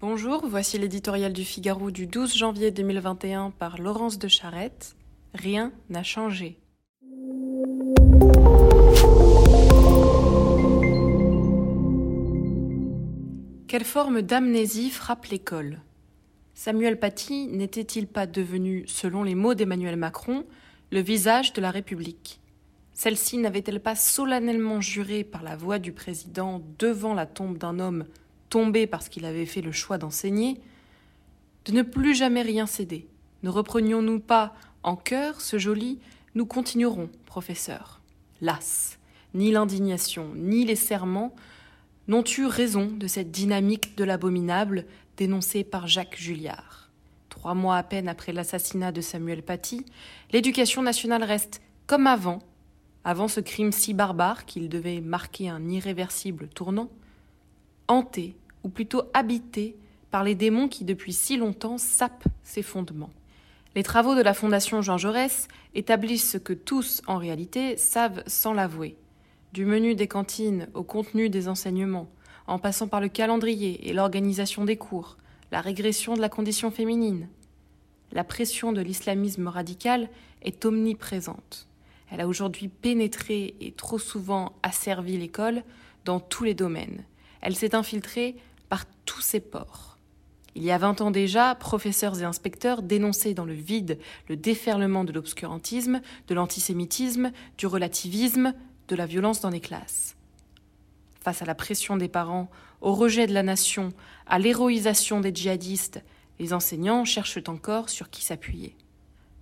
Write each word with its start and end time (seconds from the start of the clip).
Bonjour, 0.00 0.46
voici 0.46 0.78
l'éditorial 0.78 1.32
du 1.32 1.44
Figaro 1.44 1.90
du 1.90 2.06
12 2.06 2.36
janvier 2.36 2.70
2021 2.70 3.50
par 3.50 3.80
Laurence 3.80 4.16
de 4.20 4.28
Charette. 4.28 4.94
Rien 5.34 5.72
n'a 5.90 6.04
changé. 6.04 6.56
Quelle 13.66 13.82
forme 13.82 14.22
d'amnésie 14.22 14.90
frappe 14.90 15.26
l'école? 15.26 15.80
Samuel 16.54 17.00
Paty 17.00 17.48
n'était-il 17.48 18.06
pas 18.06 18.28
devenu, 18.28 18.84
selon 18.86 19.24
les 19.24 19.34
mots 19.34 19.54
d'Emmanuel 19.54 19.96
Macron, 19.96 20.44
le 20.92 21.00
visage 21.00 21.52
de 21.54 21.60
la 21.60 21.72
République? 21.72 22.40
Celle-ci 22.92 23.38
n'avait-elle 23.38 23.80
pas 23.80 23.96
solennellement 23.96 24.80
juré 24.80 25.24
par 25.24 25.42
la 25.42 25.56
voix 25.56 25.80
du 25.80 25.90
président 25.90 26.62
devant 26.78 27.14
la 27.14 27.26
tombe 27.26 27.58
d'un 27.58 27.80
homme 27.80 28.04
tombé 28.48 28.86
parce 28.86 29.08
qu'il 29.08 29.24
avait 29.24 29.46
fait 29.46 29.62
le 29.62 29.72
choix 29.72 29.98
d'enseigner, 29.98 30.60
de 31.64 31.72
ne 31.72 31.82
plus 31.82 32.14
jamais 32.14 32.42
rien 32.42 32.66
céder 32.66 33.06
Ne 33.42 33.50
reprenions-nous 33.50 34.20
pas 34.20 34.54
en 34.82 34.96
cœur 34.96 35.40
ce 35.40 35.58
joli 35.58 35.98
Nous 36.34 36.46
continuerons, 36.46 37.10
professeur. 37.26 38.00
Las, 38.40 38.98
ni 39.34 39.50
l'indignation, 39.50 40.32
ni 40.34 40.64
les 40.64 40.76
serments 40.76 41.34
n'ont 42.06 42.24
eu 42.24 42.46
raison 42.46 42.86
de 42.86 43.06
cette 43.06 43.30
dynamique 43.30 43.96
de 43.96 44.04
l'abominable 44.04 44.86
dénoncée 45.16 45.64
par 45.64 45.86
Jacques 45.86 46.16
Julliard. 46.18 46.88
Trois 47.28 47.54
mois 47.54 47.76
à 47.76 47.82
peine 47.82 48.08
après 48.08 48.32
l'assassinat 48.32 48.92
de 48.92 49.00
Samuel 49.00 49.42
Paty, 49.42 49.84
l'éducation 50.32 50.82
nationale 50.82 51.22
reste 51.22 51.60
comme 51.86 52.06
avant, 52.06 52.40
avant 53.04 53.28
ce 53.28 53.40
crime 53.40 53.72
si 53.72 53.94
barbare 53.94 54.46
qu'il 54.46 54.68
devait 54.68 55.00
marquer 55.00 55.48
un 55.48 55.68
irréversible 55.68 56.48
tournant, 56.48 56.90
hantée, 57.88 58.36
ou 58.64 58.68
plutôt 58.68 59.02
habitée, 59.14 59.76
par 60.10 60.24
les 60.24 60.34
démons 60.34 60.68
qui 60.68 60.84
depuis 60.84 61.12
si 61.12 61.36
longtemps 61.36 61.78
sapent 61.78 62.28
ses 62.42 62.62
fondements. 62.62 63.10
Les 63.74 63.82
travaux 63.82 64.14
de 64.14 64.22
la 64.22 64.32
Fondation 64.34 64.80
Jean 64.80 64.96
Jaurès 64.96 65.48
établissent 65.74 66.30
ce 66.30 66.38
que 66.38 66.54
tous, 66.54 67.02
en 67.06 67.18
réalité, 67.18 67.76
savent 67.76 68.22
sans 68.26 68.54
l'avouer 68.54 68.96
du 69.52 69.64
menu 69.64 69.94
des 69.94 70.08
cantines 70.08 70.68
au 70.74 70.82
contenu 70.82 71.30
des 71.30 71.48
enseignements, 71.48 72.08
en 72.46 72.58
passant 72.58 72.88
par 72.88 73.00
le 73.00 73.08
calendrier 73.08 73.88
et 73.88 73.92
l'organisation 73.92 74.64
des 74.64 74.76
cours, 74.76 75.16
la 75.52 75.60
régression 75.60 76.14
de 76.14 76.20
la 76.20 76.28
condition 76.28 76.70
féminine. 76.70 77.28
La 78.12 78.24
pression 78.24 78.72
de 78.72 78.80
l'islamisme 78.80 79.48
radical 79.48 80.08
est 80.42 80.64
omniprésente. 80.64 81.66
Elle 82.10 82.20
a 82.20 82.28
aujourd'hui 82.28 82.68
pénétré 82.68 83.54
et 83.60 83.72
trop 83.72 83.98
souvent 83.98 84.52
asservi 84.62 85.18
l'école 85.18 85.62
dans 86.04 86.20
tous 86.20 86.44
les 86.44 86.54
domaines. 86.54 87.04
Elle 87.40 87.56
s'est 87.56 87.74
infiltrée 87.74 88.36
par 88.68 88.84
tous 89.04 89.20
ses 89.20 89.40
ports. 89.40 89.96
Il 90.54 90.64
y 90.64 90.70
a 90.70 90.78
vingt 90.78 91.00
ans 91.00 91.10
déjà, 91.10 91.54
professeurs 91.54 92.20
et 92.20 92.24
inspecteurs 92.24 92.82
dénonçaient 92.82 93.34
dans 93.34 93.44
le 93.44 93.52
vide 93.52 93.98
le 94.28 94.36
déferlement 94.36 95.04
de 95.04 95.12
l'obscurantisme, 95.12 96.00
de 96.26 96.34
l'antisémitisme, 96.34 97.30
du 97.56 97.66
relativisme, 97.66 98.54
de 98.88 98.96
la 98.96 99.06
violence 99.06 99.40
dans 99.40 99.50
les 99.50 99.60
classes. 99.60 100.16
Face 101.20 101.42
à 101.42 101.44
la 101.44 101.54
pression 101.54 101.96
des 101.96 102.08
parents, 102.08 102.50
au 102.80 102.94
rejet 102.94 103.26
de 103.26 103.34
la 103.34 103.42
nation, 103.42 103.90
à 104.26 104.38
l'héroïsation 104.38 105.20
des 105.20 105.34
djihadistes, 105.34 106.02
les 106.40 106.52
enseignants 106.52 107.04
cherchent 107.04 107.42
encore 107.48 107.88
sur 107.88 108.10
qui 108.10 108.24
s'appuyer. 108.24 108.76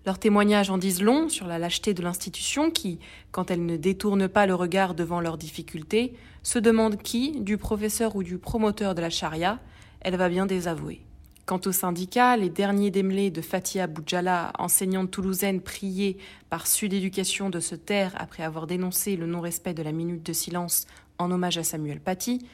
Leurs 0.06 0.20
témoignages 0.20 0.70
en 0.70 0.78
disent 0.78 1.02
long 1.02 1.28
sur 1.28 1.48
la 1.48 1.58
lâcheté 1.58 1.92
de 1.92 2.00
l'institution 2.00 2.70
qui, 2.70 3.00
quand 3.32 3.50
elle 3.50 3.66
ne 3.66 3.76
détourne 3.76 4.28
pas 4.28 4.46
le 4.46 4.54
regard 4.54 4.94
devant 4.94 5.20
leurs 5.20 5.36
difficultés, 5.36 6.14
se 6.44 6.60
demande 6.60 7.02
qui, 7.02 7.40
du 7.40 7.58
professeur 7.58 8.14
ou 8.14 8.22
du 8.22 8.38
promoteur 8.38 8.94
de 8.94 9.00
la 9.00 9.10
charia, 9.10 9.58
elle 10.00 10.14
va 10.14 10.28
bien 10.28 10.46
désavouer. 10.46 11.00
Quant 11.44 11.60
aux 11.66 11.72
syndicats, 11.72 12.36
les 12.36 12.50
derniers 12.50 12.92
démêlés 12.92 13.32
de 13.32 13.40
Fatia 13.40 13.88
Boudjala, 13.88 14.52
enseignante 14.60 15.10
toulousaine 15.10 15.60
priée 15.60 16.18
par 16.50 16.68
Sud 16.68 16.92
Éducation 16.92 17.50
de 17.50 17.58
se 17.58 17.74
taire 17.74 18.14
après 18.16 18.44
avoir 18.44 18.68
dénoncé 18.68 19.16
le 19.16 19.26
non-respect 19.26 19.74
de 19.74 19.82
la 19.82 19.92
minute 19.92 20.24
de 20.24 20.32
silence 20.32 20.86
en 21.18 21.32
hommage 21.32 21.58
à 21.58 21.64
Samuel 21.64 21.98
Paty, 21.98 22.46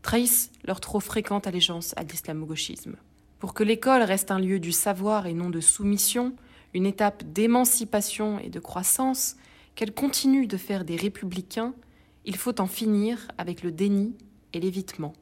trahissent 0.00 0.50
leur 0.64 0.80
trop 0.80 1.00
fréquente 1.00 1.46
allégeance 1.46 1.92
à 1.98 2.04
l'islamo-gauchisme. 2.04 2.96
Pour 3.38 3.52
que 3.52 3.64
l'école 3.64 4.02
reste 4.02 4.30
un 4.30 4.38
lieu 4.38 4.58
du 4.60 4.72
savoir 4.72 5.26
et 5.26 5.34
non 5.34 5.50
de 5.50 5.60
soumission, 5.60 6.34
une 6.74 6.86
étape 6.86 7.24
d'émancipation 7.24 8.38
et 8.38 8.48
de 8.48 8.60
croissance, 8.60 9.36
qu'elle 9.74 9.92
continue 9.92 10.46
de 10.46 10.56
faire 10.56 10.84
des 10.84 10.96
républicains, 10.96 11.74
il 12.24 12.36
faut 12.36 12.60
en 12.60 12.66
finir 12.66 13.28
avec 13.38 13.62
le 13.62 13.72
déni 13.72 14.14
et 14.52 14.60
l'évitement. 14.60 15.14